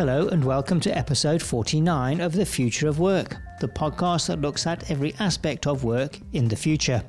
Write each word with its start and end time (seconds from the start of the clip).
Hello, 0.00 0.28
and 0.28 0.42
welcome 0.42 0.80
to 0.80 0.96
episode 0.96 1.42
49 1.42 2.22
of 2.22 2.32
The 2.32 2.46
Future 2.46 2.88
of 2.88 3.00
Work, 3.00 3.36
the 3.60 3.68
podcast 3.68 4.28
that 4.28 4.40
looks 4.40 4.66
at 4.66 4.90
every 4.90 5.14
aspect 5.20 5.66
of 5.66 5.84
work 5.84 6.18
in 6.32 6.48
the 6.48 6.56
future. 6.56 7.02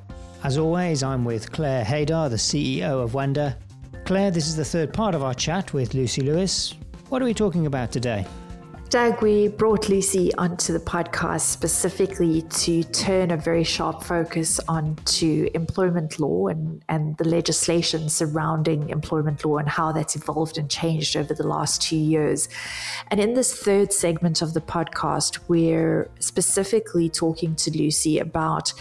As 0.44 0.58
always, 0.58 1.02
I'm 1.02 1.24
with 1.24 1.50
Claire 1.50 1.86
Haydar, 1.86 2.28
the 2.28 2.36
CEO 2.36 3.02
of 3.02 3.12
Wndyr. 3.12 3.56
Claire, 4.04 4.30
this 4.30 4.46
is 4.46 4.56
the 4.56 4.64
third 4.66 4.92
part 4.92 5.14
of 5.14 5.22
our 5.22 5.32
chat 5.32 5.72
with 5.72 5.94
Lucy 5.94 6.20
Lewis. 6.20 6.74
What 7.08 7.22
are 7.22 7.24
we 7.24 7.32
talking 7.32 7.64
about 7.64 7.92
today? 7.92 8.26
Doug, 8.92 9.22
we 9.22 9.48
brought 9.48 9.88
Lucy 9.88 10.34
onto 10.34 10.70
the 10.70 10.78
podcast 10.78 11.46
specifically 11.46 12.42
to 12.42 12.84
turn 12.84 13.30
a 13.30 13.38
very 13.38 13.64
sharp 13.64 14.04
focus 14.04 14.60
onto 14.68 15.48
employment 15.54 16.20
law 16.20 16.48
and, 16.48 16.84
and 16.90 17.16
the 17.16 17.26
legislation 17.26 18.10
surrounding 18.10 18.90
employment 18.90 19.46
law 19.46 19.56
and 19.56 19.66
how 19.66 19.92
that's 19.92 20.14
evolved 20.14 20.58
and 20.58 20.68
changed 20.68 21.16
over 21.16 21.32
the 21.32 21.46
last 21.46 21.80
two 21.80 21.96
years. 21.96 22.50
And 23.10 23.18
in 23.18 23.32
this 23.32 23.54
third 23.54 23.94
segment 23.94 24.42
of 24.42 24.52
the 24.52 24.60
podcast, 24.60 25.38
we're 25.48 26.10
specifically 26.18 27.08
talking 27.08 27.56
to 27.56 27.70
Lucy 27.70 28.18
about 28.18 28.74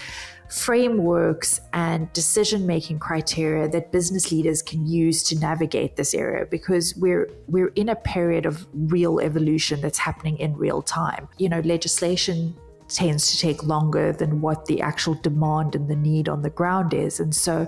frameworks 0.52 1.62
and 1.72 2.12
decision 2.12 2.66
making 2.66 3.00
criteria 3.00 3.70
that 3.70 3.92
business 3.94 4.34
leaders 4.34 4.62
can 4.62 4.86
use 4.86 5.24
to 5.24 5.40
navigate 5.40 5.96
this 5.96 6.14
area 6.14 6.46
because 6.46 6.94
we're 6.98 7.32
we're 7.48 7.70
in 7.70 7.88
a 7.88 7.96
period 7.96 8.46
of 8.46 8.68
real 8.74 9.22
evolution 9.22 9.80
that's 9.80 9.98
happening 9.98 10.38
in 10.40 10.54
real 10.58 10.82
time. 10.82 11.28
You 11.38 11.48
know 11.48 11.62
legislation 11.62 12.54
tends 12.90 13.32
to 13.32 13.38
take 13.38 13.64
longer 13.64 14.12
than 14.12 14.42
what 14.42 14.66
the 14.66 14.82
actual 14.82 15.14
demand 15.14 15.74
and 15.74 15.88
the 15.88 15.96
need 15.96 16.28
on 16.28 16.42
the 16.42 16.50
ground 16.50 16.94
is. 16.94 17.22
And 17.22 17.34
so 17.34 17.66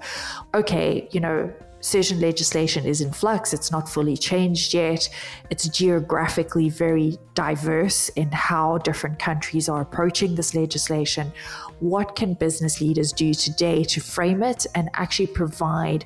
okay 0.54 1.08
you 1.12 1.22
know 1.22 1.54
certain 1.84 2.20
legislation 2.22 2.86
is 2.86 3.02
in 3.02 3.12
flux. 3.12 3.54
It's 3.54 3.72
not 3.72 3.90
fully 3.90 4.16
changed 4.16 4.74
yet. 4.74 5.10
It's 5.50 5.68
geographically 5.68 6.70
very 6.70 7.18
diverse 7.34 8.10
in 8.10 8.32
how 8.32 8.78
different 8.80 9.20
countries 9.20 9.68
are 9.68 9.82
approaching 9.82 10.36
this 10.36 10.56
legislation. 10.56 11.32
What 11.80 12.16
can 12.16 12.36
business 12.36 12.80
leaders 12.80 13.12
do 13.12 13.34
today 13.34 13.84
to 13.84 14.00
frame 14.00 14.44
it 14.44 14.66
and 14.76 14.90
actually 14.94 15.28
provide 15.28 16.06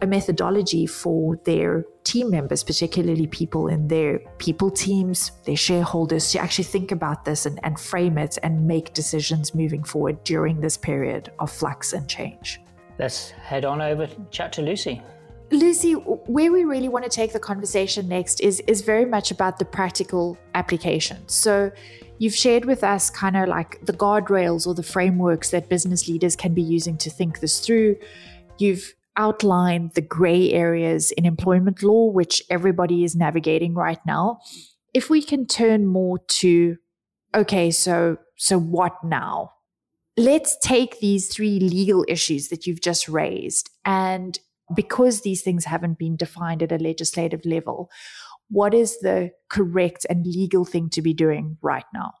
a 0.00 0.06
methodology 0.06 0.86
for 0.86 1.36
their 1.44 1.84
team 2.04 2.30
members, 2.30 2.64
particularly 2.64 3.26
people 3.26 3.68
in 3.68 3.88
their 3.88 4.20
people 4.38 4.70
teams, 4.70 5.32
their 5.44 5.56
shareholders, 5.56 6.32
to 6.32 6.38
actually 6.38 6.64
think 6.64 6.90
about 6.90 7.26
this 7.26 7.44
and, 7.44 7.60
and 7.64 7.78
frame 7.78 8.16
it 8.16 8.38
and 8.42 8.66
make 8.66 8.94
decisions 8.94 9.54
moving 9.54 9.84
forward 9.84 10.24
during 10.24 10.60
this 10.60 10.78
period 10.78 11.30
of 11.38 11.50
flux 11.50 11.92
and 11.92 12.08
change? 12.08 12.60
Let's 12.98 13.30
head 13.30 13.66
on 13.66 13.82
over 13.82 14.08
chat 14.30 14.52
to 14.54 14.62
Lucy. 14.62 15.02
Lucy, 15.50 15.92
where 15.92 16.52
we 16.52 16.64
really 16.64 16.88
want 16.88 17.04
to 17.04 17.10
take 17.10 17.32
the 17.32 17.40
conversation 17.40 18.06
next 18.08 18.40
is 18.40 18.60
is 18.60 18.82
very 18.82 19.06
much 19.06 19.30
about 19.30 19.58
the 19.58 19.64
practical 19.64 20.36
application. 20.54 21.26
So 21.26 21.70
you've 22.18 22.34
shared 22.34 22.66
with 22.66 22.84
us 22.84 23.08
kind 23.08 23.36
of 23.36 23.48
like 23.48 23.84
the 23.84 23.94
guardrails 23.94 24.66
or 24.66 24.74
the 24.74 24.82
frameworks 24.82 25.50
that 25.50 25.68
business 25.68 26.06
leaders 26.06 26.36
can 26.36 26.52
be 26.52 26.62
using 26.62 26.98
to 26.98 27.10
think 27.10 27.40
this 27.40 27.60
through. 27.60 27.96
You've 28.58 28.94
outlined 29.16 29.92
the 29.94 30.02
gray 30.02 30.52
areas 30.52 31.12
in 31.12 31.24
employment 31.24 31.82
law, 31.82 32.10
which 32.10 32.42
everybody 32.50 33.04
is 33.04 33.16
navigating 33.16 33.74
right 33.74 34.00
now. 34.06 34.40
If 34.92 35.08
we 35.08 35.22
can 35.22 35.46
turn 35.46 35.86
more 35.86 36.18
to, 36.18 36.76
okay, 37.34 37.70
so 37.70 38.18
so 38.36 38.58
what 38.58 39.02
now? 39.02 39.52
Let's 40.18 40.58
take 40.58 41.00
these 41.00 41.28
three 41.28 41.58
legal 41.58 42.04
issues 42.06 42.48
that 42.48 42.66
you've 42.66 42.80
just 42.80 43.08
raised 43.08 43.70
and 43.84 44.38
because 44.74 45.22
these 45.22 45.42
things 45.42 45.64
haven't 45.64 45.98
been 45.98 46.16
defined 46.16 46.62
at 46.62 46.72
a 46.72 46.78
legislative 46.78 47.44
level, 47.44 47.90
what 48.48 48.74
is 48.74 48.98
the 49.00 49.30
correct 49.48 50.06
and 50.08 50.26
legal 50.26 50.64
thing 50.64 50.88
to 50.90 51.02
be 51.02 51.14
doing 51.14 51.58
right 51.62 51.84
now? 51.94 52.12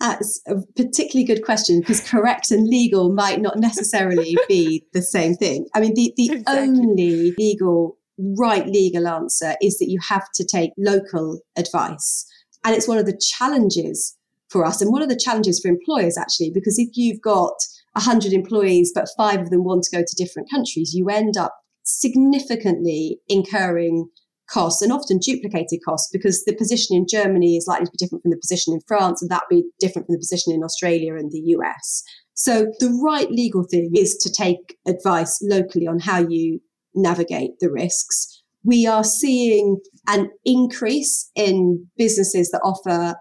That's 0.00 0.40
a 0.48 0.56
particularly 0.76 1.24
good 1.24 1.44
question 1.44 1.80
because 1.80 2.00
correct 2.00 2.50
and 2.50 2.66
legal 2.66 3.12
might 3.12 3.40
not 3.40 3.58
necessarily 3.58 4.36
be 4.48 4.84
the 4.92 5.02
same 5.02 5.34
thing. 5.34 5.66
I 5.74 5.80
mean, 5.80 5.94
the, 5.94 6.12
the 6.16 6.32
exactly. 6.32 6.58
only 6.58 7.34
legal, 7.38 7.96
right 8.18 8.66
legal 8.66 9.06
answer 9.06 9.54
is 9.62 9.78
that 9.78 9.88
you 9.88 10.00
have 10.08 10.28
to 10.34 10.44
take 10.44 10.72
local 10.76 11.40
advice. 11.56 12.26
And 12.64 12.74
it's 12.74 12.88
one 12.88 12.98
of 12.98 13.06
the 13.06 13.16
challenges 13.16 14.16
for 14.50 14.64
us 14.64 14.82
and 14.82 14.92
one 14.92 15.02
of 15.02 15.08
the 15.08 15.16
challenges 15.16 15.60
for 15.60 15.68
employers, 15.68 16.18
actually, 16.18 16.50
because 16.52 16.78
if 16.78 16.90
you've 16.94 17.20
got 17.20 17.54
100 17.94 18.32
employees, 18.32 18.92
but 18.94 19.08
five 19.16 19.40
of 19.40 19.50
them 19.50 19.64
want 19.64 19.84
to 19.84 19.96
go 19.96 20.02
to 20.02 20.16
different 20.16 20.50
countries, 20.50 20.92
you 20.94 21.08
end 21.08 21.36
up 21.36 21.61
significantly 21.82 23.18
incurring 23.28 24.08
costs 24.48 24.82
and 24.82 24.92
often 24.92 25.18
duplicated 25.18 25.80
costs 25.84 26.10
because 26.12 26.44
the 26.44 26.54
position 26.54 26.96
in 26.96 27.06
Germany 27.08 27.56
is 27.56 27.66
likely 27.66 27.86
to 27.86 27.92
be 27.92 27.98
different 27.98 28.22
from 28.22 28.30
the 28.30 28.36
position 28.36 28.74
in 28.74 28.80
France 28.86 29.22
and 29.22 29.30
that 29.30 29.44
be 29.48 29.64
different 29.80 30.06
from 30.06 30.14
the 30.14 30.18
position 30.18 30.52
in 30.52 30.62
Australia 30.62 31.14
and 31.14 31.30
the 31.32 31.42
US. 31.56 32.02
So 32.34 32.66
the 32.80 32.90
right 33.04 33.30
legal 33.30 33.64
thing 33.64 33.92
is 33.96 34.16
to 34.18 34.32
take 34.32 34.76
advice 34.86 35.38
locally 35.42 35.86
on 35.86 35.98
how 35.98 36.26
you 36.26 36.60
navigate 36.94 37.58
the 37.60 37.70
risks. 37.70 38.42
We 38.64 38.86
are 38.86 39.04
seeing 39.04 39.78
an 40.08 40.30
increase 40.44 41.30
in 41.34 41.86
businesses 41.96 42.50
that 42.50 42.60
offer 42.62 43.16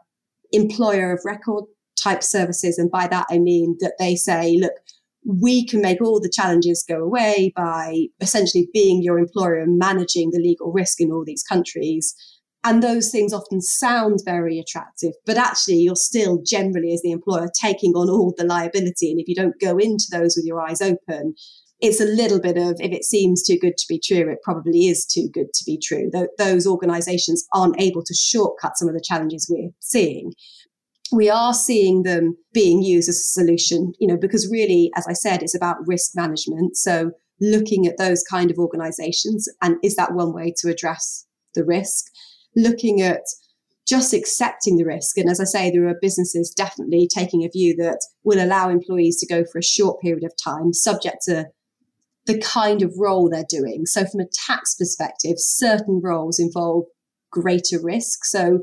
employer 0.52 1.14
of 1.14 1.22
record 1.26 1.66
type 2.02 2.24
services. 2.24 2.78
And 2.78 2.92
by 2.92 3.08
that, 3.08 3.26
I 3.30 3.40
mean 3.40 3.78
that 3.80 3.94
they 4.00 4.16
say, 4.16 4.58
look, 4.60 4.74
we 5.26 5.66
can 5.66 5.82
make 5.82 6.02
all 6.02 6.20
the 6.20 6.32
challenges 6.34 6.84
go 6.88 7.04
away 7.04 7.54
by 7.56 8.06
essentially 8.20 8.68
being 8.74 9.04
your 9.04 9.20
employer 9.20 9.60
and 9.60 9.78
managing 9.78 10.32
the 10.32 10.40
legal 10.40 10.72
risk 10.72 11.00
in 11.00 11.12
all 11.12 11.24
these 11.26 11.44
countries. 11.44 12.16
And 12.64 12.84
those 12.84 13.10
things 13.10 13.34
often 13.34 13.62
sound 13.62 14.20
very 14.24 14.60
attractive, 14.60 15.14
but 15.26 15.38
actually 15.38 15.78
you're 15.78 15.96
still 15.96 16.42
generally 16.46 16.94
as 16.94 17.02
the 17.02 17.12
employer 17.12 17.50
taking 17.60 17.94
on 17.94 18.10
all 18.10 18.34
the 18.38 18.46
liability. 18.46 19.10
And 19.10 19.20
if 19.20 19.28
you 19.28 19.36
don't 19.36 19.60
go 19.60 19.78
into 19.78 20.06
those 20.12 20.36
with 20.36 20.46
your 20.46 20.62
eyes 20.62 20.82
open, 20.82 21.34
it's 21.80 22.00
a 22.00 22.06
little 22.06 22.40
bit 22.40 22.58
of 22.58 22.80
if 22.80 22.92
it 22.92 23.04
seems 23.04 23.42
too 23.42 23.58
good 23.60 23.76
to 23.78 23.86
be 23.90 24.00
true, 24.00 24.30
it 24.30 24.44
probably 24.44 24.86
is 24.86 25.06
too 25.06 25.28
good 25.34 25.52
to 25.56 25.64
be 25.66 25.80
true. 25.84 26.12
Th- 26.12 26.30
those 26.38 26.68
organizations 26.68 27.48
aren't 27.54 27.82
able 27.82 28.04
to 28.04 28.14
shortcut 28.14 28.78
some 28.78 28.88
of 28.88 28.94
the 28.94 29.04
challenges 29.04 29.48
we're 29.50 29.72
seeing 29.80 30.34
we 31.12 31.30
are 31.30 31.54
seeing 31.54 32.04
them 32.04 32.38
being 32.54 32.82
used 32.82 33.10
as 33.10 33.18
a 33.18 33.42
solution, 33.42 33.94
you 34.00 34.08
know, 34.08 34.18
because 34.18 34.50
really, 34.52 34.92
as 34.96 35.06
I 35.08 35.14
said, 35.14 35.44
it's 35.44 35.56
about 35.56 35.86
risk 35.86 36.12
management. 36.16 36.78
So 36.78 37.12
looking 37.40 37.88
at 37.88 37.98
those 37.98 38.24
kind 38.24 38.52
of 38.52 38.58
organizations 38.58 39.50
and 39.62 39.78
is 39.84 39.96
that 39.96 40.14
one 40.14 40.34
way 40.34 40.54
to 40.60 40.70
address 40.70 41.26
the 41.54 41.66
risk? 41.66 42.06
Looking 42.56 43.02
at 43.02 43.22
just 43.88 44.14
accepting 44.14 44.78
the 44.78 44.86
risk. 44.86 45.18
And 45.18 45.30
as 45.30 45.42
I 45.42 45.44
say, 45.44 45.70
there 45.70 45.88
are 45.88 45.96
businesses 46.02 46.54
definitely 46.56 47.10
taking 47.14 47.44
a 47.44 47.50
view 47.50 47.76
that 47.78 48.00
will 48.24 48.42
allow 48.42 48.70
employees 48.70 49.20
to 49.20 49.28
go 49.28 49.44
for 49.44 49.60
a 49.60 49.64
short 49.64 50.00
period 50.02 50.24
of 50.24 50.32
time, 50.42 50.72
subject 50.72 51.18
to 51.24 51.48
the 52.26 52.40
kind 52.40 52.84
of 52.84 52.94
role 52.98 53.30
they're 53.30 53.44
doing. 53.50 53.86
So 53.86 54.06
from 54.06 54.22
a 54.22 54.30
tax 54.48 54.76
perspective, 54.76 55.36
certain 55.38 56.00
roles 56.02 56.40
involve 56.40 56.86
greater 57.32 57.82
risk. 57.82 58.24
So 58.26 58.60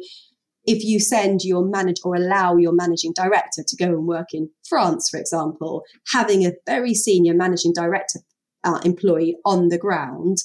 if 0.68 0.84
you 0.84 1.00
send 1.00 1.40
your 1.42 1.64
manager 1.64 2.02
or 2.04 2.14
allow 2.14 2.54
your 2.56 2.74
managing 2.74 3.14
director 3.14 3.64
to 3.66 3.76
go 3.76 3.86
and 3.86 4.06
work 4.06 4.28
in 4.34 4.50
France, 4.68 5.08
for 5.08 5.18
example, 5.18 5.82
having 6.12 6.44
a 6.44 6.52
very 6.66 6.92
senior 6.92 7.32
managing 7.32 7.72
director 7.72 8.20
uh, 8.64 8.78
employee 8.84 9.38
on 9.46 9.68
the 9.68 9.78
ground, 9.78 10.36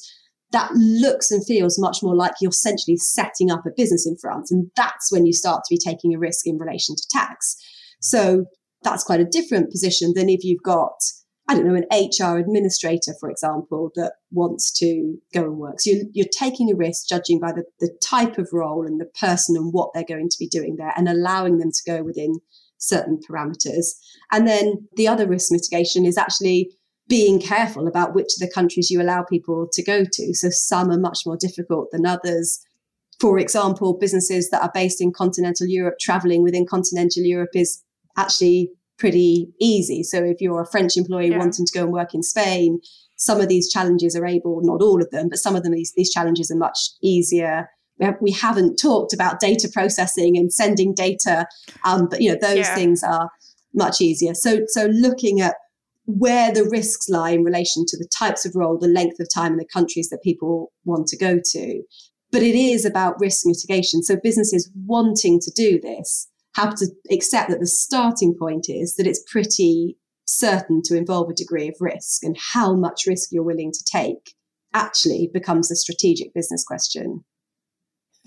that 0.53 0.71
looks 0.75 1.29
and 1.29 1.45
feels 1.45 1.77
much 1.77 1.97
more 2.01 2.15
like 2.15 2.35
you're 2.39 2.51
essentially 2.51 2.95
setting 2.95 3.51
up 3.51 3.65
a 3.65 3.71
business 3.75 4.07
in 4.07 4.15
France. 4.15 4.49
And 4.49 4.71
that's 4.77 5.11
when 5.11 5.25
you 5.25 5.33
start 5.33 5.63
to 5.65 5.75
be 5.75 5.77
taking 5.77 6.15
a 6.15 6.19
risk 6.19 6.47
in 6.47 6.57
relation 6.57 6.95
to 6.95 7.07
tax. 7.11 7.57
So 7.99 8.45
that's 8.81 9.03
quite 9.03 9.19
a 9.19 9.25
different 9.25 9.71
position 9.71 10.13
than 10.15 10.29
if 10.29 10.45
you've 10.45 10.63
got 10.63 10.93
I 11.47 11.55
don't 11.55 11.67
know, 11.67 11.75
an 11.75 11.87
HR 11.91 12.37
administrator, 12.37 13.13
for 13.19 13.29
example, 13.29 13.91
that 13.95 14.13
wants 14.31 14.71
to 14.79 15.17
go 15.33 15.43
and 15.43 15.57
work. 15.57 15.81
So 15.81 15.91
you're, 15.91 16.05
you're, 16.13 16.27
taking 16.31 16.71
a 16.71 16.75
risk 16.75 17.07
judging 17.07 17.39
by 17.39 17.51
the, 17.51 17.65
the 17.79 17.91
type 18.01 18.37
of 18.37 18.49
role 18.53 18.87
and 18.87 18.99
the 18.99 19.09
person 19.19 19.57
and 19.57 19.73
what 19.73 19.89
they're 19.93 20.05
going 20.07 20.29
to 20.29 20.37
be 20.39 20.47
doing 20.47 20.77
there 20.77 20.93
and 20.95 21.09
allowing 21.09 21.57
them 21.57 21.71
to 21.71 21.81
go 21.85 22.01
within 22.01 22.39
certain 22.77 23.19
parameters. 23.29 23.87
And 24.31 24.47
then 24.47 24.87
the 24.95 25.07
other 25.07 25.27
risk 25.27 25.51
mitigation 25.51 26.05
is 26.05 26.17
actually 26.17 26.71
being 27.09 27.39
careful 27.39 27.87
about 27.87 28.15
which 28.15 28.33
of 28.35 28.39
the 28.39 28.53
countries 28.53 28.89
you 28.89 29.01
allow 29.01 29.23
people 29.23 29.67
to 29.73 29.83
go 29.83 30.05
to. 30.11 30.33
So 30.33 30.49
some 30.49 30.89
are 30.89 30.99
much 30.99 31.19
more 31.25 31.37
difficult 31.37 31.89
than 31.91 32.05
others. 32.05 32.63
For 33.19 33.37
example, 33.37 33.97
businesses 33.97 34.49
that 34.49 34.61
are 34.61 34.71
based 34.73 35.01
in 35.01 35.11
continental 35.11 35.67
Europe, 35.67 35.95
traveling 35.99 36.43
within 36.43 36.65
continental 36.65 37.23
Europe 37.23 37.51
is 37.53 37.83
actually 38.17 38.69
pretty 38.97 39.47
easy. 39.59 40.03
So 40.03 40.23
if 40.23 40.39
you're 40.39 40.61
a 40.61 40.67
French 40.67 40.97
employee 40.97 41.31
yeah. 41.31 41.39
wanting 41.39 41.65
to 41.65 41.73
go 41.73 41.83
and 41.83 41.91
work 41.91 42.13
in 42.13 42.23
Spain, 42.23 42.79
some 43.17 43.39
of 43.39 43.47
these 43.47 43.69
challenges 43.69 44.15
are 44.15 44.25
able, 44.25 44.59
not 44.63 44.81
all 44.81 45.01
of 45.01 45.09
them, 45.11 45.29
but 45.29 45.39
some 45.39 45.55
of 45.55 45.63
them, 45.63 45.73
these, 45.73 45.93
these 45.95 46.11
challenges 46.11 46.51
are 46.51 46.57
much 46.57 46.77
easier. 47.01 47.69
We, 47.99 48.05
have, 48.05 48.15
we 48.21 48.31
haven't 48.31 48.77
talked 48.77 49.13
about 49.13 49.39
data 49.39 49.69
processing 49.71 50.37
and 50.37 50.51
sending 50.51 50.93
data, 50.93 51.47
um, 51.85 52.07
but 52.09 52.21
you 52.21 52.31
know 52.31 52.37
those 52.39 52.57
yeah. 52.57 52.75
things 52.75 53.03
are 53.03 53.29
much 53.73 54.01
easier. 54.01 54.33
So 54.33 54.61
so 54.67 54.87
looking 54.87 55.41
at 55.41 55.55
where 56.05 56.51
the 56.51 56.65
risks 56.65 57.07
lie 57.07 57.31
in 57.31 57.43
relation 57.43 57.85
to 57.87 57.97
the 57.97 58.09
types 58.17 58.45
of 58.45 58.53
role, 58.55 58.77
the 58.77 58.87
length 58.87 59.19
of 59.19 59.27
time, 59.33 59.53
and 59.53 59.61
the 59.61 59.67
countries 59.71 60.09
that 60.09 60.23
people 60.23 60.71
want 60.85 61.07
to 61.07 61.17
go 61.17 61.39
to. 61.51 61.83
But 62.31 62.41
it 62.41 62.55
is 62.55 62.83
about 62.83 63.19
risk 63.19 63.45
mitigation. 63.45 64.01
So 64.01 64.17
businesses 64.21 64.71
wanting 64.85 65.39
to 65.39 65.51
do 65.55 65.79
this 65.79 66.27
have 66.55 66.75
to 66.75 66.87
accept 67.11 67.49
that 67.49 67.59
the 67.59 67.67
starting 67.67 68.35
point 68.37 68.65
is 68.69 68.95
that 68.95 69.07
it's 69.07 69.23
pretty 69.31 69.97
certain 70.27 70.81
to 70.85 70.95
involve 70.95 71.29
a 71.29 71.33
degree 71.33 71.67
of 71.67 71.75
risk 71.79 72.23
and 72.23 72.37
how 72.53 72.75
much 72.75 73.03
risk 73.07 73.29
you're 73.31 73.43
willing 73.43 73.71
to 73.71 73.83
take 73.91 74.35
actually 74.73 75.29
becomes 75.33 75.71
a 75.71 75.75
strategic 75.75 76.33
business 76.33 76.63
question. 76.63 77.23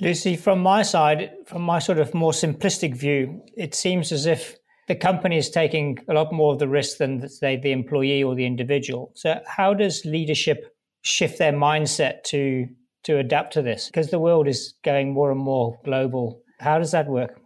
Lucy, 0.00 0.36
from 0.36 0.60
my 0.60 0.82
side, 0.82 1.30
from 1.46 1.62
my 1.62 1.78
sort 1.78 1.98
of 1.98 2.12
more 2.12 2.32
simplistic 2.32 2.94
view, 2.94 3.40
it 3.56 3.74
seems 3.74 4.12
as 4.12 4.26
if 4.26 4.56
the 4.88 4.94
company 4.94 5.38
is 5.38 5.50
taking 5.50 5.98
a 6.08 6.12
lot 6.12 6.32
more 6.32 6.52
of 6.52 6.58
the 6.58 6.68
risk 6.68 6.98
than, 6.98 7.26
say, 7.28 7.56
the 7.56 7.72
employee 7.72 8.22
or 8.22 8.34
the 8.34 8.46
individual. 8.46 9.10
So, 9.14 9.40
how 9.46 9.72
does 9.74 10.04
leadership 10.04 10.74
shift 11.02 11.38
their 11.38 11.52
mindset 11.52 12.22
to 12.24 12.66
to 13.04 13.18
adapt 13.18 13.54
to 13.54 13.62
this? 13.62 13.86
Because 13.86 14.10
the 14.10 14.18
world 14.18 14.46
is 14.46 14.74
going 14.84 15.14
more 15.14 15.30
and 15.30 15.40
more 15.40 15.78
global. 15.84 16.42
How 16.60 16.78
does 16.78 16.92
that 16.92 17.08
work? 17.08 17.40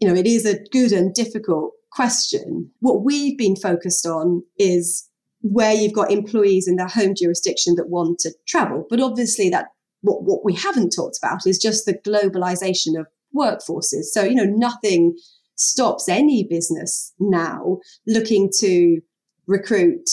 You 0.00 0.08
know, 0.08 0.14
it 0.14 0.26
is 0.26 0.46
a 0.46 0.62
good 0.70 0.92
and 0.92 1.12
difficult 1.14 1.72
question. 1.90 2.70
What 2.80 3.04
we've 3.04 3.36
been 3.36 3.56
focused 3.56 4.06
on 4.06 4.42
is 4.58 5.08
where 5.40 5.74
you've 5.74 5.94
got 5.94 6.10
employees 6.10 6.68
in 6.68 6.76
their 6.76 6.88
home 6.88 7.14
jurisdiction 7.16 7.74
that 7.76 7.88
want 7.88 8.18
to 8.20 8.32
travel. 8.46 8.86
But 8.88 9.00
obviously, 9.00 9.48
that 9.50 9.68
what, 10.02 10.22
what 10.22 10.44
we 10.44 10.54
haven't 10.54 10.90
talked 10.90 11.18
about 11.22 11.46
is 11.46 11.58
just 11.58 11.86
the 11.86 11.94
globalization 11.94 12.98
of 12.98 13.06
workforces. 13.36 14.04
So, 14.04 14.22
you 14.22 14.34
know, 14.34 14.44
nothing 14.44 15.16
stops 15.56 16.08
any 16.08 16.46
business 16.48 17.12
now 17.18 17.78
looking 18.06 18.50
to 18.60 19.00
recruit 19.46 20.08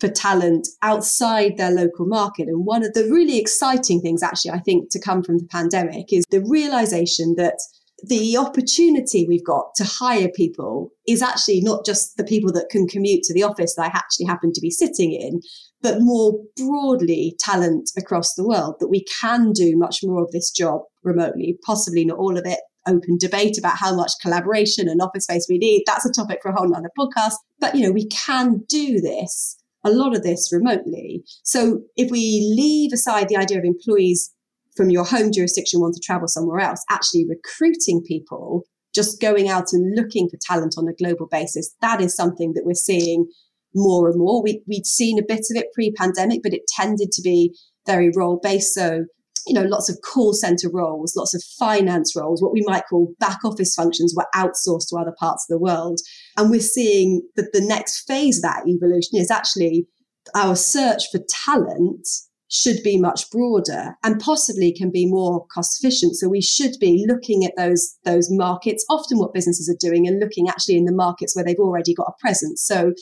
for 0.00 0.08
talent 0.08 0.68
outside 0.82 1.56
their 1.56 1.70
local 1.70 2.06
market. 2.06 2.48
And 2.48 2.66
one 2.66 2.84
of 2.84 2.92
the 2.92 3.08
really 3.10 3.38
exciting 3.38 4.00
things, 4.00 4.22
actually, 4.22 4.52
I 4.52 4.58
think, 4.58 4.90
to 4.90 5.00
come 5.00 5.22
from 5.22 5.38
the 5.38 5.46
pandemic 5.46 6.12
is 6.12 6.24
the 6.30 6.44
realization 6.48 7.34
that 7.36 7.58
the 8.02 8.36
opportunity 8.36 9.26
we've 9.26 9.44
got 9.44 9.74
to 9.76 9.84
hire 9.84 10.28
people 10.34 10.90
is 11.08 11.22
actually 11.22 11.60
not 11.62 11.84
just 11.84 12.16
the 12.16 12.24
people 12.24 12.52
that 12.52 12.68
can 12.70 12.86
commute 12.86 13.22
to 13.24 13.34
the 13.34 13.42
office 13.42 13.74
that 13.74 13.84
I 13.84 13.96
actually 13.96 14.26
happen 14.26 14.52
to 14.52 14.60
be 14.60 14.70
sitting 14.70 15.12
in, 15.12 15.40
but 15.80 16.00
more 16.00 16.34
broadly 16.56 17.36
talent 17.38 17.90
across 17.96 18.34
the 18.34 18.46
world 18.46 18.76
that 18.80 18.88
we 18.88 19.04
can 19.20 19.52
do 19.52 19.76
much 19.76 20.00
more 20.02 20.22
of 20.22 20.30
this 20.32 20.50
job 20.50 20.82
remotely, 21.02 21.58
possibly 21.64 22.04
not 22.04 22.18
all 22.18 22.36
of 22.36 22.44
it. 22.44 22.60
Open 22.86 23.18
debate 23.18 23.58
about 23.58 23.78
how 23.78 23.96
much 23.96 24.12
collaboration 24.22 24.88
and 24.88 25.00
office 25.02 25.24
space 25.24 25.46
we 25.48 25.58
need. 25.58 25.82
That's 25.86 26.06
a 26.06 26.12
topic 26.12 26.38
for 26.40 26.50
a 26.50 26.56
whole 26.56 26.72
other 26.74 26.90
podcast. 26.96 27.34
But 27.58 27.74
you 27.74 27.82
know, 27.82 27.90
we 27.90 28.08
can 28.08 28.62
do 28.68 29.00
this, 29.00 29.56
a 29.84 29.90
lot 29.90 30.14
of 30.14 30.22
this 30.22 30.50
remotely. 30.52 31.24
So 31.42 31.80
if 31.96 32.10
we 32.12 32.54
leave 32.56 32.92
aside 32.92 33.28
the 33.28 33.36
idea 33.36 33.58
of 33.58 33.64
employees 33.64 34.32
from 34.76 34.90
your 34.90 35.04
home 35.04 35.32
jurisdiction 35.32 35.80
want 35.80 35.94
to 35.94 36.00
travel 36.04 36.28
somewhere 36.28 36.60
else, 36.60 36.84
actually 36.90 37.26
recruiting 37.28 38.02
people, 38.06 38.64
just 38.94 39.20
going 39.20 39.48
out 39.48 39.72
and 39.72 39.96
looking 39.96 40.28
for 40.28 40.38
talent 40.40 40.74
on 40.78 40.88
a 40.88 40.94
global 40.94 41.26
basis, 41.30 41.74
that 41.80 42.00
is 42.00 42.14
something 42.14 42.52
that 42.54 42.64
we're 42.64 42.74
seeing 42.74 43.26
more 43.74 44.08
and 44.08 44.18
more. 44.18 44.42
We, 44.42 44.62
we'd 44.66 44.86
seen 44.86 45.18
a 45.18 45.26
bit 45.26 45.46
of 45.50 45.56
it 45.56 45.72
pre 45.74 45.92
pandemic, 45.92 46.40
but 46.42 46.54
it 46.54 46.62
tended 46.68 47.12
to 47.12 47.22
be 47.22 47.54
very 47.86 48.10
role 48.14 48.40
based. 48.42 48.74
So, 48.74 49.04
you 49.46 49.54
know, 49.54 49.62
lots 49.62 49.88
of 49.88 49.98
call 50.02 50.32
center 50.32 50.68
roles, 50.72 51.14
lots 51.14 51.34
of 51.34 51.42
finance 51.58 52.14
roles, 52.16 52.42
what 52.42 52.52
we 52.52 52.62
might 52.66 52.84
call 52.88 53.14
back 53.20 53.38
office 53.44 53.74
functions 53.74 54.14
were 54.16 54.26
outsourced 54.34 54.88
to 54.88 54.96
other 54.96 55.14
parts 55.18 55.44
of 55.44 55.54
the 55.54 55.62
world. 55.62 56.00
And 56.36 56.50
we're 56.50 56.60
seeing 56.60 57.22
that 57.36 57.52
the 57.52 57.60
next 57.60 58.06
phase 58.06 58.38
of 58.38 58.42
that 58.42 58.64
evolution 58.66 59.18
is 59.18 59.30
actually 59.30 59.86
our 60.34 60.56
search 60.56 61.04
for 61.12 61.20
talent 61.46 62.08
should 62.48 62.82
be 62.84 62.98
much 62.98 63.30
broader 63.30 63.96
and 64.04 64.20
possibly 64.20 64.72
can 64.72 64.90
be 64.90 65.06
more 65.06 65.46
cost 65.52 65.82
efficient. 65.82 66.16
So 66.16 66.28
we 66.28 66.40
should 66.40 66.76
be 66.80 67.04
looking 67.08 67.44
at 67.44 67.54
those, 67.56 67.96
those 68.04 68.28
markets, 68.30 68.84
often 68.88 69.18
what 69.18 69.34
businesses 69.34 69.68
are 69.68 69.88
doing 69.88 70.06
and 70.06 70.20
looking 70.20 70.48
actually 70.48 70.76
in 70.76 70.84
the 70.84 70.92
markets 70.92 71.34
where 71.34 71.44
they've 71.44 71.56
already 71.58 71.94
got 71.94 72.08
a 72.08 72.20
presence. 72.20 72.64
So 72.64 72.92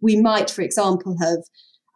we 0.00 0.16
might, 0.16 0.50
for 0.50 0.62
example, 0.62 1.16
have 1.20 1.38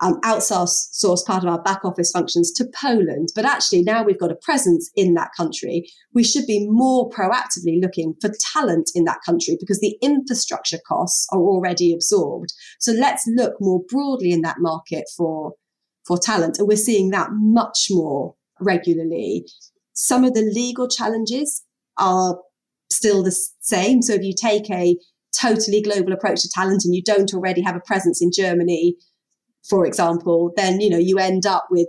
um, 0.03 0.21
outsourced 0.23 1.27
part 1.27 1.43
of 1.43 1.49
our 1.49 1.63
back 1.63 1.85
office 1.85 2.11
functions 2.11 2.53
to 2.53 2.67
Poland, 2.79 3.29
but 3.35 3.45
actually 3.45 3.83
now 3.83 4.03
we've 4.03 4.21
got 4.21 4.31
a 4.31 4.37
presence 4.37 4.91
in 4.95 5.15
that 5.15 5.31
country. 5.37 5.89
We 6.13 6.23
should 6.23 6.47
be 6.47 6.69
more 6.69 7.09
proactively 7.09 7.81
looking 7.81 8.15
for 8.21 8.31
talent 8.53 8.91
in 8.95 9.05
that 9.05 9.21
country 9.25 9.57
because 9.59 9.81
the 9.81 9.97
infrastructure 10.03 10.79
costs 10.87 11.27
are 11.33 11.41
already 11.41 11.95
absorbed. 11.95 12.53
So 12.79 12.93
let's 12.93 13.25
look 13.27 13.55
more 13.61 13.81
broadly 13.89 14.33
in 14.33 14.43
that 14.43 14.57
market 14.59 15.05
for 15.17 15.55
for 16.07 16.19
talent. 16.19 16.59
And 16.59 16.69
we're 16.69 16.77
seeing 16.77 17.11
that 17.11 17.31
much 17.33 17.89
more 17.91 18.35
regularly. 18.61 19.47
Some 19.95 20.25
of 20.25 20.35
the 20.35 20.43
legal 20.43 20.89
challenges 20.89 21.63
are 21.99 22.39
still 22.91 23.23
the 23.23 23.37
same. 23.61 24.03
So 24.03 24.15
if 24.15 24.23
you 24.23 24.35
take 24.41 24.71
a 24.71 24.97
totally 25.39 25.83
global 25.83 26.13
approach 26.13 26.43
to 26.43 26.51
talent 26.55 26.85
and 26.85 26.95
you 26.95 27.03
don't 27.03 27.33
already 27.35 27.63
have 27.63 27.77
a 27.77 27.81
presence 27.81 28.23
in 28.23 28.31
Germany, 28.33 28.97
for 29.69 29.87
example, 29.87 30.53
then 30.57 30.81
you 30.81 30.91
know 30.91 30.99
you 30.99 31.19
end 31.19 31.47
up 31.47 31.67
with 31.71 31.89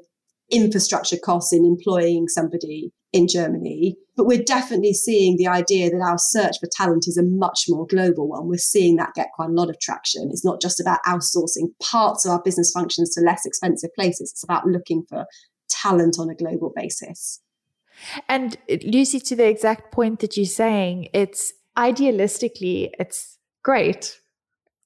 infrastructure 0.52 1.18
costs 1.18 1.54
in 1.54 1.66
employing 1.66 2.28
somebody 2.28 2.92
in 3.14 3.28
Germany. 3.28 3.96
But 4.16 4.26
we're 4.26 4.44
definitely 4.44 4.94
seeing 4.94 5.38
the 5.38 5.48
idea 5.48 5.90
that 5.90 6.02
our 6.02 6.18
search 6.18 6.56
for 6.60 6.68
talent 6.72 7.06
is 7.08 7.18
a 7.18 7.24
much 7.24 7.66
more 7.70 7.86
global 7.86 8.28
one. 8.28 8.48
We're 8.48 8.58
seeing 8.58 8.96
that 8.98 9.14
get 9.14 9.30
quite 9.36 9.50
a 9.50 9.54
lot 9.54 9.70
of 9.70 9.80
traction. 9.80 10.30
It's 10.32 10.46
not 10.46 10.62
just 10.62 10.80
about 10.80 11.00
outsourcing 11.08 11.70
parts 11.82 12.26
of 12.26 12.32
our 12.32 12.42
business 12.42 12.72
functions 12.72 13.14
to 13.16 13.22
less 13.22 13.46
expensive 13.46 13.92
places, 13.96 14.32
it's 14.32 14.44
about 14.44 14.66
looking 14.66 15.04
for 15.08 15.26
talent 15.70 16.18
on 16.20 16.30
a 16.30 16.36
global 16.36 16.72
basis. 16.76 17.42
And 18.28 18.58
uh, 18.72 18.78
Lucy, 18.84 19.20
to 19.20 19.36
the 19.36 19.48
exact 19.48 19.92
point 19.92 20.20
that 20.20 20.38
you're 20.38 20.46
saying, 20.46 21.10
it's 21.14 21.54
idealistically, 21.78 22.92
it's 23.00 23.38
great 23.64 24.20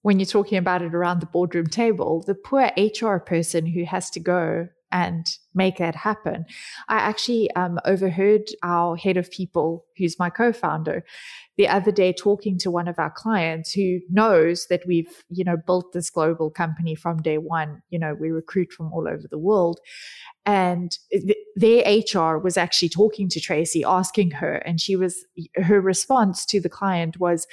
when 0.02 0.20
you're 0.20 0.26
talking 0.26 0.58
about 0.58 0.82
it 0.82 0.96
around 0.96 1.20
the 1.20 1.26
boardroom 1.26 1.68
table. 1.68 2.24
The 2.26 2.36
poor 2.36 2.72
HR 2.78 3.18
person 3.18 3.66
who 3.66 3.86
has 3.86 4.10
to 4.12 4.20
go 4.20 4.70
and 4.92 5.26
make 5.54 5.78
that 5.78 5.96
happen. 5.96 6.46
I 6.88 6.98
actually 6.98 7.52
um, 7.52 7.80
overheard 7.86 8.44
our 8.64 8.96
head 8.96 9.18
of 9.18 9.32
people, 9.32 9.86
who's 9.98 10.20
my 10.20 10.30
co 10.30 10.52
founder, 10.54 11.04
the 11.58 11.68
other 11.68 11.92
day 11.92 12.14
talking 12.14 12.58
to 12.60 12.72
one 12.72 12.88
of 12.88 13.00
our 13.00 13.12
clients 13.12 13.72
who 13.72 14.00
knows 14.10 14.68
that 14.70 14.84
we've, 14.88 15.24
you 15.30 15.44
know, 15.44 15.58
built 15.58 15.94
this 15.94 16.10
global 16.10 16.50
company 16.50 16.96
from 16.96 17.22
day 17.22 17.38
one. 17.38 17.82
You 17.90 18.00
know, 18.00 18.14
we 18.14 18.32
recruit 18.32 18.72
from 18.72 18.92
all 18.94 19.08
over 19.08 19.28
the 19.30 19.38
world. 19.38 19.80
And 20.46 20.98
th- 21.12 21.38
their 21.56 21.84
HR 21.86 22.38
was 22.38 22.58
actually 22.58 22.90
talking 22.90 23.30
to 23.30 23.40
Tracy, 23.40 23.84
asking 23.84 24.32
her, 24.32 24.56
and 24.56 24.82
she 24.82 24.96
was, 24.96 25.26
her 25.56 25.80
response 25.80 26.46
to 26.48 26.60
the 26.60 26.70
client 26.70 27.20
was, 27.20 27.46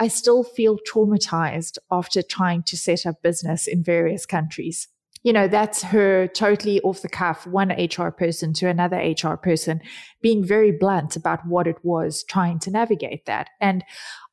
I 0.00 0.06
still 0.06 0.44
feel 0.44 0.78
traumatized 0.88 1.78
after 1.90 2.22
trying 2.22 2.62
to 2.64 2.76
set 2.76 3.04
up 3.04 3.20
business 3.22 3.66
in 3.66 3.82
various 3.82 4.26
countries 4.26 4.86
you 5.28 5.34
know, 5.34 5.46
that's 5.46 5.82
her 5.82 6.26
totally 6.28 6.80
off 6.80 7.02
the 7.02 7.08
cuff, 7.10 7.46
one 7.46 7.68
HR 7.68 8.08
person 8.08 8.54
to 8.54 8.66
another 8.66 8.96
HR 8.96 9.34
person, 9.34 9.82
being 10.22 10.42
very 10.42 10.72
blunt 10.72 11.16
about 11.16 11.46
what 11.46 11.66
it 11.66 11.76
was 11.82 12.24
trying 12.30 12.58
to 12.60 12.70
navigate 12.70 13.26
that. 13.26 13.50
And 13.60 13.84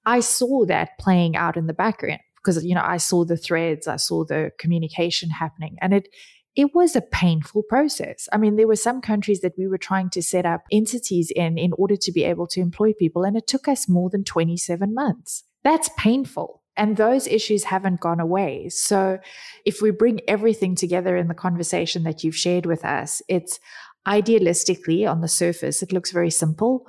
I 0.06 0.22
saw 0.22 0.66
that 0.68 0.98
playing 0.98 1.36
out 1.36 1.58
in 1.58 1.68
the 1.68 1.74
background 1.74 2.22
because, 2.38 2.64
you 2.64 2.74
know, 2.74 2.86
I 2.86 2.96
saw 2.96 3.26
the 3.26 3.36
threads, 3.36 3.90
I 3.90 3.98
saw 3.98 4.24
the 4.24 4.52
communication 4.58 5.32
happening, 5.32 5.76
and 5.82 5.94
it, 5.94 6.08
it 6.56 6.74
was 6.74 6.96
a 6.96 7.02
painful 7.02 7.64
process. 7.64 8.30
I 8.32 8.38
mean, 8.38 8.56
there 8.56 8.66
were 8.66 8.78
some 8.78 9.02
countries 9.02 9.42
that 9.42 9.58
we 9.58 9.68
were 9.68 9.78
trying 9.78 10.10
to 10.12 10.24
set 10.24 10.46
up 10.46 10.64
entities 10.72 11.30
in 11.36 11.58
in 11.58 11.74
order 11.74 11.98
to 11.98 12.12
be 12.14 12.24
able 12.24 12.48
to 12.48 12.62
employ 12.62 12.94
people, 12.94 13.26
and 13.26 13.36
it 13.36 13.48
took 13.48 13.68
us 13.68 13.90
more 13.90 14.10
than 14.10 14.24
27 14.24 14.94
months. 14.94 15.44
That's 15.62 15.90
painful. 15.98 16.62
And 16.78 16.98
those 16.98 17.28
issues 17.28 17.66
haven't 17.66 18.02
gone 18.02 18.20
away. 18.20 18.70
So 18.70 19.20
if 19.66 19.82
we 19.82 19.92
bring 19.92 20.20
everything 20.28 20.76
together 20.76 21.16
in 21.16 21.28
the 21.28 21.34
conversation 21.34 22.04
that 22.04 22.24
you've 22.24 22.36
shared 22.36 22.66
with 22.66 22.84
us, 22.84 23.22
it's 23.30 23.60
idealistically 24.08 25.10
on 25.10 25.22
the 25.22 25.28
surface, 25.28 25.82
it 25.82 25.92
looks 25.92 26.12
very 26.12 26.30
simple. 26.30 26.88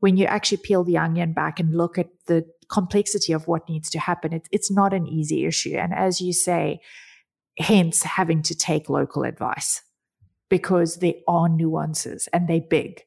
When 0.00 0.16
you 0.16 0.26
actually 0.26 0.58
peel 0.58 0.84
the 0.84 0.98
onion 0.98 1.32
back 1.32 1.60
and 1.60 1.74
look 1.74 1.98
at 1.98 2.08
the 2.26 2.44
complexity 2.68 3.32
of 3.32 3.46
what 3.46 3.68
needs 3.68 3.88
to 3.90 3.98
happen, 3.98 4.32
it, 4.32 4.48
it's 4.50 4.70
not 4.70 4.92
an 4.92 5.06
easy 5.06 5.46
issue. 5.46 5.76
And 5.76 5.94
as 5.94 6.20
you 6.20 6.32
say, 6.32 6.80
hence 7.58 8.02
having 8.02 8.42
to 8.42 8.54
take 8.54 8.90
local 8.90 9.22
advice 9.22 9.82
because 10.48 10.96
there 10.96 11.14
are 11.26 11.48
nuances 11.48 12.28
and 12.32 12.48
they're 12.48 12.60
big. 12.60 13.05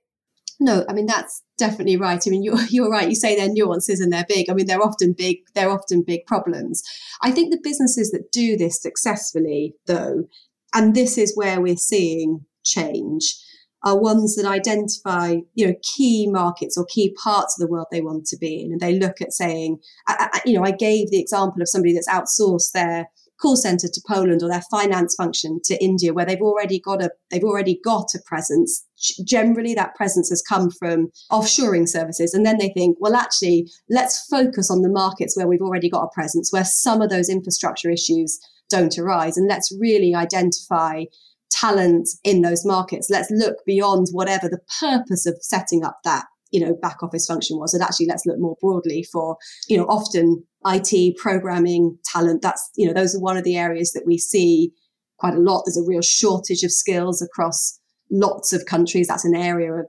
No, 0.59 0.85
I 0.89 0.93
mean 0.93 1.05
that's 1.05 1.41
definitely 1.57 1.97
right. 1.97 2.21
I 2.25 2.29
mean 2.29 2.43
you're 2.43 2.59
you're 2.69 2.91
right. 2.91 3.09
You 3.09 3.15
say 3.15 3.35
they're 3.35 3.49
nuances 3.49 3.99
and 3.99 4.11
they're 4.11 4.25
big. 4.27 4.49
I 4.49 4.53
mean 4.53 4.67
they're 4.67 4.81
often 4.83 5.13
big. 5.13 5.37
They're 5.55 5.71
often 5.71 6.03
big 6.03 6.25
problems. 6.25 6.83
I 7.21 7.31
think 7.31 7.51
the 7.51 7.61
businesses 7.63 8.11
that 8.11 8.31
do 8.31 8.57
this 8.57 8.81
successfully, 8.81 9.75
though, 9.87 10.25
and 10.73 10.95
this 10.95 11.17
is 11.17 11.35
where 11.35 11.61
we're 11.61 11.77
seeing 11.77 12.45
change, 12.63 13.35
are 13.83 13.99
ones 13.99 14.35
that 14.35 14.45
identify 14.45 15.37
you 15.53 15.67
know 15.67 15.73
key 15.81 16.27
markets 16.29 16.77
or 16.77 16.85
key 16.85 17.15
parts 17.23 17.55
of 17.57 17.65
the 17.65 17.71
world 17.71 17.87
they 17.91 18.01
want 18.01 18.25
to 18.27 18.37
be 18.37 18.61
in, 18.61 18.71
and 18.73 18.81
they 18.81 18.99
look 18.99 19.21
at 19.21 19.31
saying, 19.31 19.79
I, 20.07 20.29
I, 20.33 20.41
you 20.45 20.57
know, 20.57 20.65
I 20.65 20.71
gave 20.71 21.09
the 21.09 21.21
example 21.21 21.61
of 21.61 21.69
somebody 21.69 21.93
that's 21.93 22.09
outsourced 22.09 22.71
their 22.73 23.09
call 23.41 23.55
center 23.55 23.87
to 23.87 24.01
Poland 24.05 24.43
or 24.43 24.49
their 24.49 24.63
finance 24.69 25.15
function 25.15 25.61
to 25.63 25.81
India, 25.81 26.13
where 26.13 26.25
they've 26.25 26.41
already 26.41 26.79
got 26.79 27.01
a 27.01 27.11
they've 27.31 27.43
already 27.43 27.79
got 27.83 28.07
a 28.13 28.19
presence 28.25 28.85
generally 29.25 29.73
that 29.73 29.95
presence 29.95 30.29
has 30.29 30.41
come 30.41 30.69
from 30.71 31.09
offshoring 31.31 31.87
services. 31.87 32.33
And 32.33 32.45
then 32.45 32.57
they 32.57 32.69
think, 32.69 32.97
well, 32.99 33.15
actually, 33.15 33.69
let's 33.89 34.25
focus 34.27 34.69
on 34.69 34.81
the 34.81 34.89
markets 34.89 35.35
where 35.35 35.47
we've 35.47 35.61
already 35.61 35.89
got 35.89 36.03
a 36.03 36.13
presence, 36.13 36.51
where 36.51 36.65
some 36.65 37.01
of 37.01 37.09
those 37.09 37.29
infrastructure 37.29 37.89
issues 37.89 38.39
don't 38.69 38.97
arise. 38.97 39.37
And 39.37 39.47
let's 39.47 39.75
really 39.79 40.13
identify 40.13 41.05
talent 41.51 42.09
in 42.23 42.41
those 42.41 42.65
markets. 42.65 43.09
Let's 43.09 43.31
look 43.31 43.57
beyond 43.65 44.07
whatever 44.11 44.47
the 44.47 44.61
purpose 44.79 45.25
of 45.25 45.37
setting 45.41 45.83
up 45.83 45.97
that 46.03 46.25
you 46.51 46.59
know 46.59 46.73
back 46.81 47.03
office 47.03 47.27
function 47.27 47.59
was 47.59 47.73
and 47.73 47.83
actually 47.83 48.07
let's 48.07 48.25
look 48.25 48.39
more 48.39 48.57
broadly 48.59 49.03
for 49.11 49.37
you 49.67 49.77
know 49.77 49.85
often 49.85 50.43
IT 50.65 51.15
programming 51.17 51.97
talent 52.05 52.41
that's 52.41 52.69
you 52.75 52.87
know 52.87 52.93
those 52.93 53.15
are 53.15 53.19
one 53.19 53.37
of 53.37 53.43
the 53.43 53.55
areas 53.55 53.91
that 53.91 54.03
we 54.05 54.17
see 54.17 54.71
quite 55.17 55.35
a 55.35 55.39
lot 55.39 55.61
there's 55.65 55.77
a 55.77 55.87
real 55.87 56.01
shortage 56.01 56.63
of 56.63 56.71
skills 56.71 57.21
across 57.21 57.78
lots 58.11 58.53
of 58.53 58.65
countries 58.65 59.07
that's 59.07 59.25
an 59.25 59.35
area 59.35 59.73
of 59.73 59.85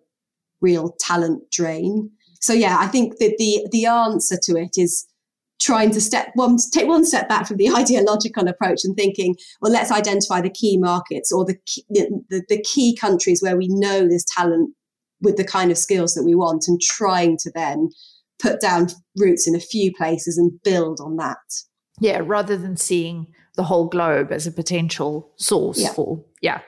real 0.60 0.94
talent 1.00 1.50
drain. 1.50 2.10
So 2.40 2.52
yeah 2.52 2.78
i 2.80 2.86
think 2.86 3.18
that 3.18 3.36
the 3.38 3.66
the 3.70 3.86
answer 3.86 4.36
to 4.44 4.56
it 4.56 4.72
is 4.76 5.06
trying 5.60 5.90
to 5.90 6.00
step 6.00 6.30
one 6.34 6.56
take 6.72 6.88
one 6.88 7.04
step 7.04 7.28
back 7.28 7.46
from 7.46 7.58
the 7.58 7.70
ideological 7.76 8.48
approach 8.48 8.80
and 8.82 8.96
thinking 8.96 9.36
well 9.60 9.70
let's 9.70 9.92
identify 9.92 10.40
the 10.40 10.50
key 10.50 10.76
markets 10.78 11.30
or 11.30 11.44
the 11.44 11.56
key, 11.66 11.84
the, 11.90 12.42
the 12.48 12.62
key 12.62 12.96
countries 12.96 13.42
where 13.42 13.56
we 13.56 13.68
know 13.68 14.08
there's 14.08 14.24
talent 14.24 14.74
with 15.20 15.36
the 15.36 15.44
kind 15.44 15.70
of 15.70 15.78
skills 15.78 16.14
that 16.14 16.24
we 16.24 16.34
want 16.34 16.64
and 16.66 16.80
trying 16.80 17.36
to 17.36 17.50
then 17.54 17.90
put 18.38 18.58
down 18.60 18.88
roots 19.18 19.46
in 19.46 19.54
a 19.54 19.60
few 19.60 19.92
places 19.94 20.38
and 20.38 20.50
build 20.64 20.98
on 20.98 21.16
that. 21.16 21.36
Yeah 22.00 22.22
rather 22.24 22.56
than 22.56 22.76
seeing 22.76 23.26
the 23.56 23.64
whole 23.64 23.88
globe 23.88 24.32
as 24.32 24.46
a 24.46 24.52
potential 24.52 25.30
source 25.36 25.78
yeah. 25.78 25.92
for 25.92 26.24
yeah 26.40 26.60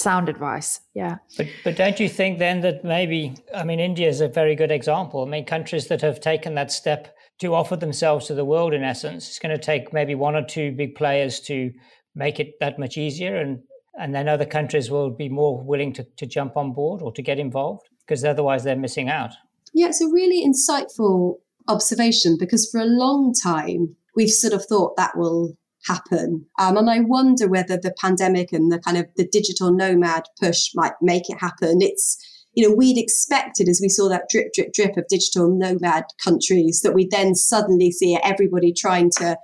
sound 0.00 0.28
advice. 0.28 0.80
Yeah. 0.94 1.16
But 1.36 1.46
but 1.64 1.76
don't 1.76 2.00
you 2.00 2.08
think 2.08 2.38
then 2.38 2.60
that 2.60 2.84
maybe 2.84 3.34
i 3.54 3.62
mean 3.64 3.80
india 3.80 4.08
is 4.08 4.20
a 4.20 4.28
very 4.28 4.54
good 4.56 4.70
example. 4.70 5.24
I 5.24 5.28
mean 5.28 5.44
countries 5.44 5.88
that 5.88 6.00
have 6.00 6.20
taken 6.20 6.54
that 6.54 6.72
step 6.72 7.14
to 7.40 7.54
offer 7.54 7.76
themselves 7.76 8.26
to 8.26 8.34
the 8.34 8.44
world 8.44 8.72
in 8.74 8.82
essence 8.82 9.28
it's 9.28 9.38
going 9.38 9.56
to 9.56 9.62
take 9.62 9.92
maybe 9.92 10.14
one 10.14 10.36
or 10.36 10.44
two 10.44 10.72
big 10.72 10.94
players 10.94 11.40
to 11.40 11.72
make 12.14 12.40
it 12.40 12.54
that 12.60 12.78
much 12.78 12.96
easier 12.96 13.36
and 13.36 13.60
and 13.98 14.14
then 14.14 14.28
other 14.28 14.46
countries 14.46 14.90
will 14.90 15.10
be 15.10 15.28
more 15.28 15.62
willing 15.62 15.92
to, 15.92 16.04
to 16.16 16.26
jump 16.26 16.56
on 16.56 16.72
board 16.72 17.02
or 17.02 17.12
to 17.12 17.22
get 17.22 17.38
involved 17.38 17.88
because 18.06 18.24
otherwise 18.24 18.64
they're 18.64 18.76
missing 18.76 19.08
out. 19.08 19.32
Yeah 19.74 19.88
it's 19.88 20.00
a 20.00 20.08
really 20.08 20.40
insightful 20.50 21.36
observation 21.68 22.36
because 22.38 22.68
for 22.70 22.80
a 22.80 22.92
long 23.04 23.32
time 23.34 23.96
we've 24.16 24.30
sort 24.30 24.54
of 24.54 24.64
thought 24.64 24.96
that 24.96 25.16
will 25.16 25.56
happen 25.90 26.46
um, 26.58 26.76
and 26.76 26.90
i 26.90 27.00
wonder 27.00 27.48
whether 27.48 27.76
the 27.76 27.94
pandemic 28.00 28.52
and 28.52 28.70
the 28.70 28.78
kind 28.78 28.96
of 28.96 29.06
the 29.16 29.26
digital 29.26 29.72
nomad 29.72 30.22
push 30.40 30.70
might 30.74 30.94
make 31.00 31.28
it 31.28 31.40
happen 31.40 31.78
it's 31.80 32.18
you 32.54 32.68
know, 32.68 32.74
we'd 32.74 32.98
expected 32.98 33.68
as 33.68 33.80
we 33.80 33.88
saw 33.88 34.08
that 34.08 34.28
drip, 34.28 34.52
drip, 34.52 34.72
drip 34.72 34.96
of 34.96 35.06
digital 35.08 35.48
nomad 35.48 36.04
countries 36.22 36.80
that 36.82 36.94
we'd 36.94 37.10
then 37.10 37.34
suddenly 37.34 37.92
see 37.92 38.18
everybody 38.22 38.72
trying 38.72 39.10
to 39.18 39.36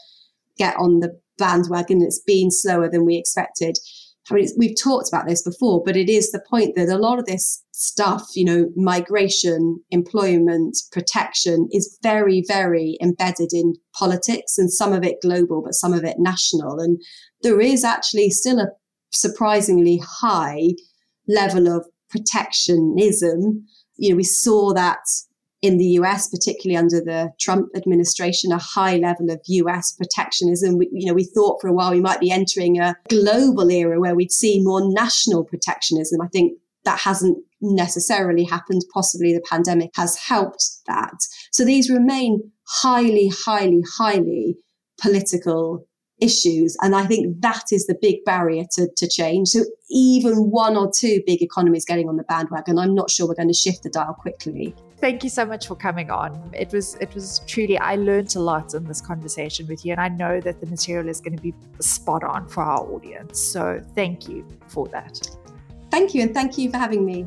get 0.58 0.76
on 0.76 1.00
the 1.00 1.18
bandwagon. 1.38 2.02
It's 2.02 2.20
been 2.20 2.50
slower 2.50 2.90
than 2.90 3.04
we 3.04 3.16
expected. 3.16 3.78
I 4.30 4.34
mean, 4.34 4.48
we've 4.56 4.76
talked 4.80 5.08
about 5.08 5.26
this 5.26 5.42
before, 5.42 5.82
but 5.84 5.96
it 5.96 6.08
is 6.08 6.32
the 6.32 6.42
point 6.50 6.74
that 6.74 6.88
a 6.88 6.98
lot 6.98 7.18
of 7.18 7.26
this 7.26 7.62
stuff, 7.72 8.24
you 8.34 8.44
know, 8.44 8.70
migration, 8.74 9.80
employment, 9.90 10.76
protection 10.90 11.68
is 11.70 11.98
very, 12.02 12.42
very 12.48 12.98
embedded 13.00 13.52
in 13.52 13.74
politics 13.94 14.58
and 14.58 14.72
some 14.72 14.92
of 14.92 15.04
it 15.04 15.22
global, 15.22 15.62
but 15.62 15.74
some 15.74 15.92
of 15.92 16.02
it 16.02 16.16
national. 16.18 16.80
And 16.80 17.00
there 17.42 17.60
is 17.60 17.84
actually 17.84 18.30
still 18.30 18.58
a 18.58 18.68
surprisingly 19.12 20.00
high 20.04 20.70
level 21.28 21.68
of 21.68 21.86
protectionism. 22.10 23.64
You 23.96 24.10
know, 24.10 24.16
we 24.16 24.24
saw 24.24 24.72
that 24.74 24.98
in 25.62 25.78
the 25.78 25.86
US, 26.00 26.28
particularly 26.28 26.76
under 26.76 27.00
the 27.00 27.32
Trump 27.40 27.70
administration, 27.76 28.52
a 28.52 28.58
high 28.58 28.96
level 28.96 29.30
of 29.30 29.40
US 29.46 29.92
protectionism. 29.92 30.78
We, 30.78 30.88
you 30.92 31.06
know, 31.06 31.14
we 31.14 31.24
thought 31.24 31.60
for 31.60 31.68
a 31.68 31.72
while 31.72 31.90
we 31.90 32.00
might 32.00 32.20
be 32.20 32.30
entering 32.30 32.78
a 32.78 32.96
global 33.08 33.70
era 33.70 33.98
where 33.98 34.14
we'd 34.14 34.32
see 34.32 34.60
more 34.62 34.92
national 34.92 35.44
protectionism. 35.44 36.20
I 36.20 36.28
think 36.28 36.58
that 36.84 37.00
hasn't 37.00 37.38
necessarily 37.60 38.44
happened. 38.44 38.82
Possibly 38.92 39.32
the 39.32 39.40
pandemic 39.48 39.90
has 39.96 40.16
helped 40.16 40.64
that. 40.86 41.16
So 41.50 41.64
these 41.64 41.90
remain 41.90 42.52
highly, 42.66 43.30
highly, 43.44 43.82
highly 43.96 44.56
political 45.00 45.86
issues. 46.20 46.76
And 46.80 46.94
I 46.94 47.04
think 47.04 47.40
that 47.40 47.64
is 47.72 47.86
the 47.86 47.98
big 48.00 48.24
barrier 48.24 48.64
to, 48.72 48.88
to 48.96 49.08
change. 49.08 49.48
So 49.48 49.64
even 49.90 50.50
one 50.50 50.76
or 50.76 50.90
two 50.90 51.22
big 51.26 51.42
economies 51.42 51.84
getting 51.84 52.08
on 52.08 52.16
the 52.16 52.24
bandwagon, 52.24 52.78
I'm 52.78 52.94
not 52.94 53.10
sure 53.10 53.28
we're 53.28 53.34
going 53.34 53.48
to 53.48 53.54
shift 53.54 53.82
the 53.82 53.90
dial 53.90 54.14
quickly. 54.14 54.74
Thank 54.98 55.22
you 55.22 55.30
so 55.30 55.44
much 55.44 55.66
for 55.66 55.74
coming 55.74 56.10
on. 56.10 56.50
It 56.54 56.72
was 56.72 56.94
it 56.96 57.14
was 57.14 57.40
truly 57.46 57.78
I 57.78 57.96
learned 57.96 58.34
a 58.34 58.40
lot 58.40 58.72
in 58.74 58.84
this 58.84 59.00
conversation 59.00 59.66
with 59.66 59.84
you 59.84 59.92
and 59.92 60.00
I 60.00 60.08
know 60.08 60.40
that 60.40 60.60
the 60.60 60.66
material 60.66 61.08
is 61.08 61.20
going 61.20 61.36
to 61.36 61.42
be 61.42 61.54
spot 61.80 62.24
on 62.24 62.48
for 62.48 62.62
our 62.62 62.80
audience. 62.80 63.38
So 63.38 63.82
thank 63.94 64.28
you 64.28 64.46
for 64.68 64.88
that. 64.88 65.20
Thank 65.90 66.14
you 66.14 66.22
and 66.22 66.32
thank 66.32 66.56
you 66.56 66.70
for 66.70 66.78
having 66.78 67.04
me. 67.04 67.26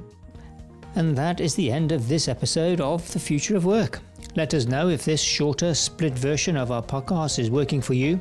And 0.96 1.16
that 1.16 1.40
is 1.40 1.54
the 1.54 1.72
end 1.72 1.92
of 1.92 2.08
this 2.08 2.28
episode 2.28 2.82
of 2.82 3.10
The 3.14 3.20
Future 3.20 3.56
of 3.56 3.66
Work. 3.66 4.00
Let 4.36 4.56
us 4.56 4.66
know 4.66 4.90
if 4.90 5.06
this 5.06 5.22
shorter 5.22 5.76
split 5.76 6.14
version 6.14 6.58
of 6.58 6.72
our 6.72 6.82
podcast 6.82 7.38
is 7.38 7.52
working 7.52 7.82
for 7.82 7.94
you. 7.94 8.20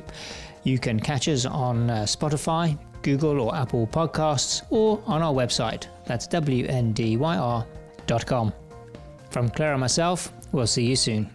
You 0.63 0.77
can 0.77 0.99
catch 0.99 1.27
us 1.27 1.45
on 1.45 1.89
uh, 1.89 2.03
Spotify, 2.03 2.77
Google, 3.01 3.39
or 3.39 3.55
Apple 3.55 3.87
Podcasts, 3.87 4.61
or 4.69 5.01
on 5.07 5.23
our 5.23 5.33
website. 5.33 5.87
That's 6.05 6.27
wndyr.com. 6.27 7.63
From 9.29 9.49
Claire 9.49 9.73
and 9.73 9.79
myself, 9.79 10.33
we'll 10.51 10.67
see 10.67 10.85
you 10.85 10.95
soon. 10.95 11.29